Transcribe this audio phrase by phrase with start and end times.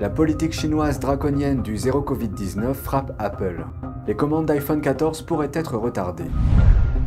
[0.00, 3.66] La politique chinoise draconienne du zéro Covid-19 frappe Apple.
[4.06, 6.30] Les commandes d'iPhone 14 pourraient être retardées.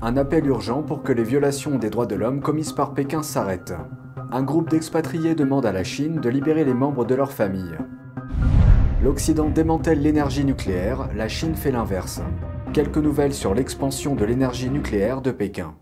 [0.00, 3.74] Un appel urgent pour que les violations des droits de l'homme commises par Pékin s'arrêtent.
[4.32, 7.78] Un groupe d'expatriés demande à la Chine de libérer les membres de leur famille.
[9.00, 12.20] L'Occident démantèle l'énergie nucléaire, la Chine fait l'inverse.
[12.72, 15.74] Quelques nouvelles sur l'expansion de l'énergie nucléaire de Pékin.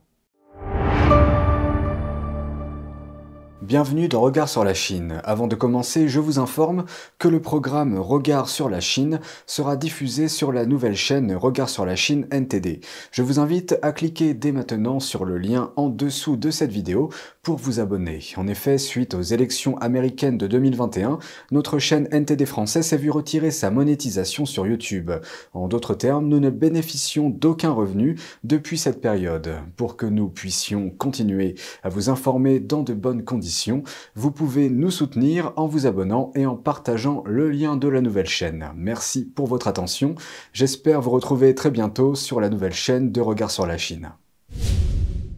[3.71, 5.21] Bienvenue dans Regard sur la Chine.
[5.23, 6.87] Avant de commencer, je vous informe
[7.21, 11.87] que le programme Regard sur la Chine sera diffusé sur la nouvelle chaîne Regard sur
[11.87, 12.81] la Chine NTD.
[13.13, 17.11] Je vous invite à cliquer dès maintenant sur le lien en dessous de cette vidéo
[17.43, 18.21] pour vous abonner.
[18.37, 21.19] En effet, suite aux élections américaines de 2021,
[21.53, 25.11] notre chaîne NTD française s'est vue retirer sa monétisation sur YouTube.
[25.55, 29.55] En d'autres termes, nous ne bénéficions d'aucun revenu depuis cette période.
[29.77, 33.85] Pour que nous puissions continuer à vous informer dans de bonnes conditions,
[34.15, 38.29] vous pouvez nous soutenir en vous abonnant et en partageant le lien de la nouvelle
[38.29, 38.71] chaîne.
[38.77, 40.15] Merci pour votre attention.
[40.53, 44.13] J'espère vous retrouver très bientôt sur la nouvelle chaîne de Regard sur la Chine.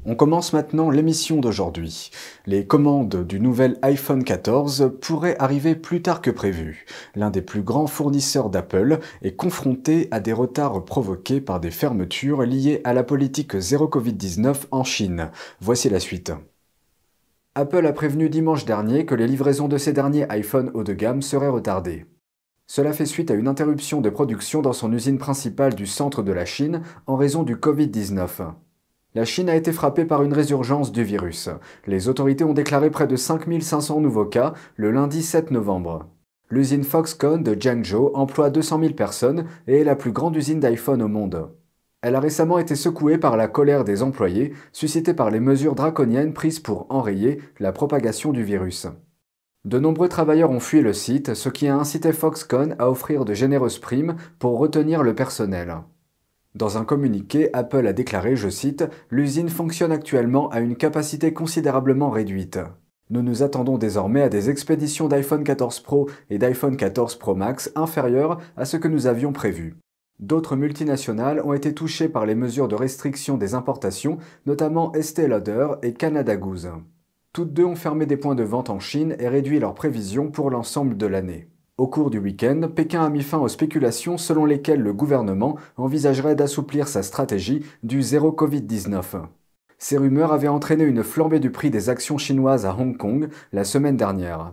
[0.05, 2.11] On commence maintenant l'émission d'aujourd'hui.
[2.47, 6.87] Les commandes du nouvel iPhone 14 pourraient arriver plus tard que prévu.
[7.15, 12.43] L'un des plus grands fournisseurs d'Apple est confronté à des retards provoqués par des fermetures
[12.43, 15.31] liées à la politique zéro Covid-19 en Chine.
[15.61, 16.33] Voici la suite.
[17.55, 21.23] Apple a prévenu dimanche dernier que les livraisons de ses derniers iPhone haut de gamme
[21.23, 22.07] seraient retardées.
[22.67, 26.33] Cela fait suite à une interruption de production dans son usine principale du centre de
[26.33, 28.55] la Chine en raison du Covid-19.
[29.15, 31.51] La Chine a été frappée par une résurgence du virus.
[31.87, 36.07] Les autorités ont déclaré près de 5500 nouveaux cas le lundi 7 novembre.
[36.49, 41.03] L'usine Foxconn de Jiangzhou emploie 200 000 personnes et est la plus grande usine d'iPhone
[41.03, 41.51] au monde.
[42.01, 46.33] Elle a récemment été secouée par la colère des employés, suscitée par les mesures draconiennes
[46.33, 48.87] prises pour enrayer la propagation du virus.
[49.67, 53.35] De nombreux travailleurs ont fui le site, ce qui a incité Foxconn à offrir de
[53.35, 55.83] généreuses primes pour retenir le personnel.
[56.55, 62.11] Dans un communiqué, Apple a déclaré, je cite, L'usine fonctionne actuellement à une capacité considérablement
[62.11, 62.59] réduite.
[63.09, 67.73] Nous nous attendons désormais à des expéditions d'iPhone 14 Pro et d'iPhone 14 Pro Max
[67.75, 69.77] inférieures à ce que nous avions prévu.
[70.21, 75.69] D'autres multinationales ont été touchées par les mesures de restriction des importations, notamment Estée Lauder
[75.83, 76.71] et Canada Goose.
[77.33, 80.51] Toutes deux ont fermé des points de vente en Chine et réduit leurs prévisions pour
[80.51, 81.52] l'ensemble de l'année.
[81.79, 86.37] Au cours du week-end, Pékin a mis fin aux spéculations selon lesquelles le gouvernement envisagerait
[86.37, 89.23] d'assouplir sa stratégie du zéro Covid-19.
[89.79, 93.65] Ces rumeurs avaient entraîné une flambée du prix des actions chinoises à Hong Kong la
[93.65, 94.53] semaine dernière.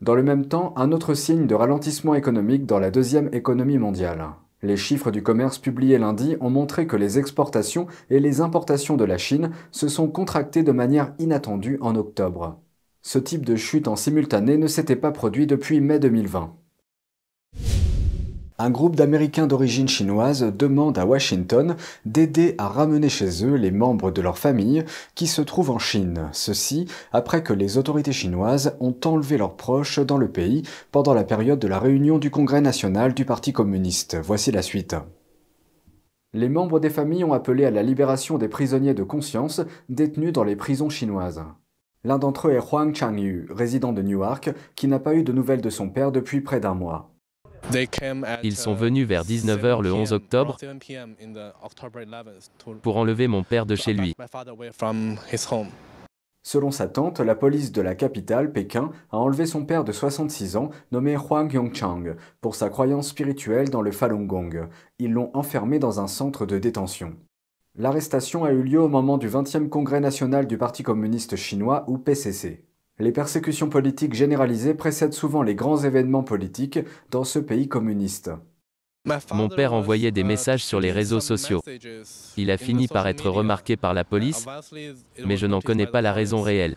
[0.00, 4.30] Dans le même temps, un autre signe de ralentissement économique dans la deuxième économie mondiale.
[4.62, 9.04] Les chiffres du commerce publiés lundi ont montré que les exportations et les importations de
[9.04, 12.58] la Chine se sont contractées de manière inattendue en octobre.
[13.06, 16.52] Ce type de chute en simultané ne s'était pas produit depuis mai 2020.
[18.58, 24.10] Un groupe d'Américains d'origine chinoise demande à Washington d'aider à ramener chez eux les membres
[24.10, 24.84] de leur famille
[25.14, 26.30] qui se trouvent en Chine.
[26.32, 31.22] Ceci après que les autorités chinoises ont enlevé leurs proches dans le pays pendant la
[31.22, 34.16] période de la réunion du Congrès national du Parti communiste.
[34.20, 34.96] Voici la suite.
[36.32, 40.42] Les membres des familles ont appelé à la libération des prisonniers de conscience détenus dans
[40.42, 41.44] les prisons chinoises.
[42.06, 45.60] L'un d'entre eux est Huang Changyu, résident de Newark, qui n'a pas eu de nouvelles
[45.60, 47.10] de son père depuis près d'un mois.
[48.44, 50.56] Ils sont venus vers 19h le 11 octobre
[52.80, 54.14] pour enlever mon père de chez lui.
[56.44, 60.54] Selon sa tante, la police de la capitale, Pékin, a enlevé son père de 66
[60.54, 64.68] ans, nommé Huang Yongchang, pour sa croyance spirituelle dans le Falun Gong.
[65.00, 67.16] Ils l'ont enfermé dans un centre de détention.
[67.78, 71.98] L'arrestation a eu lieu au moment du 20e congrès national du Parti communiste chinois ou
[71.98, 72.64] PCC.
[72.98, 76.78] Les persécutions politiques généralisées précèdent souvent les grands événements politiques
[77.10, 78.30] dans ce pays communiste.
[79.32, 81.60] Mon père envoyait des messages sur les réseaux sociaux.
[82.38, 84.46] Il a fini par être remarqué par la police,
[85.26, 86.76] mais je n'en connais pas la raison réelle.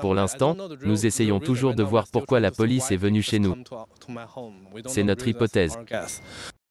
[0.00, 3.54] Pour l'instant, nous essayons toujours de voir pourquoi la police est venue chez nous.
[4.86, 5.78] C'est notre hypothèse.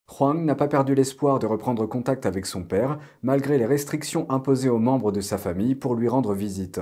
[0.08, 4.70] Huang n'a pas perdu l'espoir de reprendre contact avec son père, malgré les restrictions imposées
[4.70, 6.80] aux membres de sa famille pour lui rendre visite.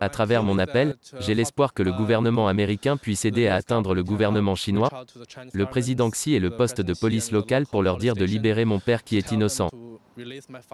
[0.00, 4.02] À travers mon appel, j'ai l'espoir que le gouvernement américain puisse aider à atteindre le
[4.02, 4.90] gouvernement chinois,
[5.52, 8.80] le président Xi et le poste de police local pour leur dire de libérer mon
[8.80, 9.70] père qui est innocent,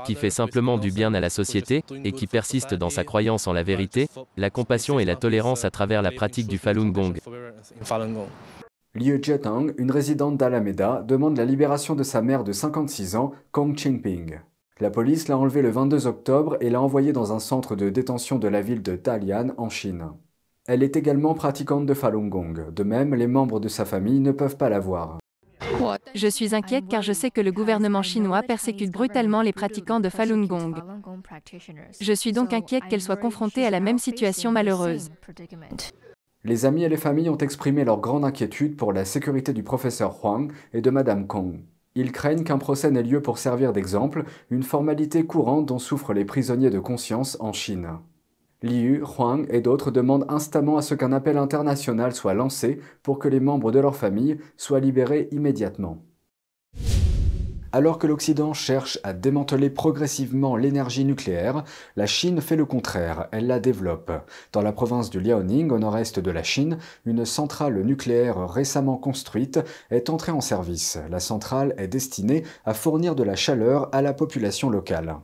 [0.07, 3.53] qui fait simplement du bien à la société, et qui persiste dans sa croyance en
[3.53, 7.13] la vérité, la compassion et la tolérance à travers la pratique du Falun Gong.
[8.99, 13.77] Liu Jietang, une résidente d'Alameda, demande la libération de sa mère de 56 ans, Kong
[13.77, 14.41] Qingping.
[14.81, 18.41] La police l'a enlevé le 22 octobre et l'a envoyé dans un centre de détention
[18.41, 20.09] de la ville de Dalian en Chine.
[20.67, 22.73] Elle est également pratiquante de Falun Gong.
[22.73, 25.19] De même, les membres de sa famille ne peuvent pas la voir.
[26.15, 30.09] Je suis inquiète car je sais que le gouvernement chinois persécute brutalement les pratiquants de
[30.09, 30.75] Falun Gong.
[32.01, 35.11] Je suis donc inquiète qu'elle soit confrontée à la même situation malheureuse.
[36.45, 40.21] Les amis et les familles ont exprimé leur grande inquiétude pour la sécurité du professeur
[40.23, 41.61] Huang et de Madame Kong.
[41.97, 46.25] Ils craignent qu'un procès n'ait lieu pour servir d'exemple, une formalité courante dont souffrent les
[46.25, 47.89] prisonniers de conscience en Chine.
[48.63, 53.29] Liu, Huang et d'autres demandent instamment à ce qu'un appel international soit lancé pour que
[53.29, 56.05] les membres de leur famille soient libérés immédiatement.
[57.71, 61.65] Alors que l'Occident cherche à démanteler progressivement l'énergie nucléaire,
[61.97, 64.11] la Chine fait le contraire, elle la développe.
[64.53, 69.61] Dans la province du Liaoning, au nord-est de la Chine, une centrale nucléaire récemment construite
[69.91, 70.99] est entrée en service.
[71.11, 75.17] La centrale est destinée à fournir de la chaleur à la population locale.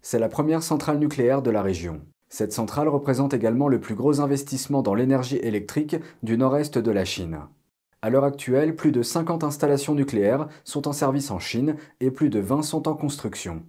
[0.00, 2.00] C'est la première centrale nucléaire de la région.
[2.30, 7.04] Cette centrale représente également le plus gros investissement dans l'énergie électrique du nord-est de la
[7.04, 7.40] Chine.
[8.04, 12.30] À l'heure actuelle, plus de 50 installations nucléaires sont en service en Chine et plus
[12.30, 13.62] de 20 sont en construction.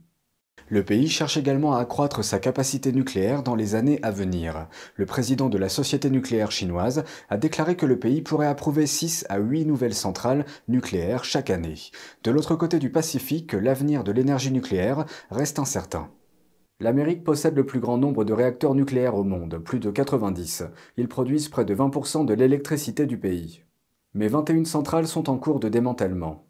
[0.69, 4.67] Le pays cherche également à accroître sa capacité nucléaire dans les années à venir.
[4.95, 9.27] Le président de la société nucléaire chinoise a déclaré que le pays pourrait approuver 6
[9.29, 11.91] à 8 nouvelles centrales nucléaires chaque année.
[12.23, 16.09] De l'autre côté du Pacifique, l'avenir de l'énergie nucléaire reste incertain.
[16.79, 20.63] L'Amérique possède le plus grand nombre de réacteurs nucléaires au monde, plus de 90.
[20.97, 23.63] Ils produisent près de 20% de l'électricité du pays.
[24.15, 26.45] Mais 21 centrales sont en cours de démantèlement.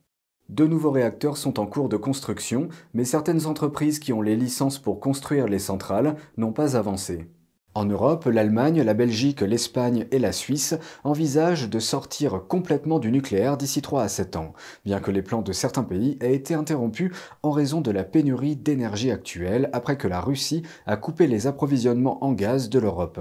[0.49, 4.79] Deux nouveaux réacteurs sont en cours de construction, mais certaines entreprises qui ont les licences
[4.79, 7.29] pour construire les centrales n'ont pas avancé.
[7.75, 13.57] En Europe, l'Allemagne, la Belgique, l'Espagne et la Suisse envisagent de sortir complètement du nucléaire
[13.57, 14.53] d'ici 3 à 7 ans,
[14.85, 17.11] bien que les plans de certains pays aient été interrompus
[17.41, 22.23] en raison de la pénurie d'énergie actuelle après que la Russie a coupé les approvisionnements
[22.23, 23.19] en gaz de l'Europe.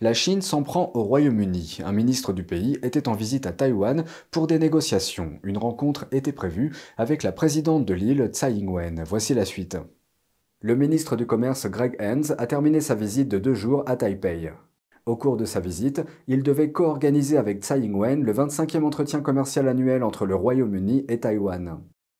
[0.00, 1.78] La Chine s'en prend au Royaume-Uni.
[1.84, 5.38] Un ministre du pays était en visite à Taïwan pour des négociations.
[5.44, 9.04] Une rencontre était prévue avec la présidente de l'île, Tsai Ing-wen.
[9.06, 9.76] Voici la suite.
[10.60, 14.50] Le ministre du Commerce Greg Hans a terminé sa visite de deux jours à Taipei.
[15.06, 19.68] Au cours de sa visite, il devait co-organiser avec Tsai Ing-wen le 25e entretien commercial
[19.68, 21.78] annuel entre le Royaume-Uni et Taïwan.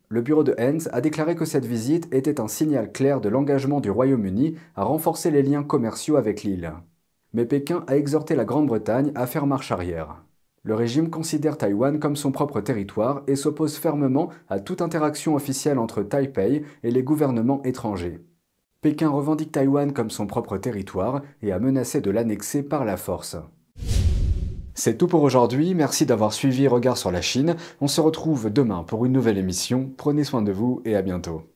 [0.08, 3.80] Le bureau de Hans a déclaré que cette visite était un signal clair de l'engagement
[3.80, 6.72] du Royaume-Uni à renforcer les liens commerciaux avec l'île.
[7.34, 10.24] Mais Pékin a exhorté la Grande-Bretagne à faire marche arrière.
[10.62, 15.78] Le régime considère Taïwan comme son propre territoire et s'oppose fermement à toute interaction officielle
[15.78, 18.20] entre Taipei et les gouvernements étrangers.
[18.80, 23.36] Pékin revendique Taïwan comme son propre territoire et a menacé de l'annexer par la force.
[24.74, 27.56] C'est tout pour aujourd'hui, merci d'avoir suivi Regard sur la Chine.
[27.80, 29.90] On se retrouve demain pour une nouvelle émission.
[29.96, 31.53] Prenez soin de vous et à bientôt.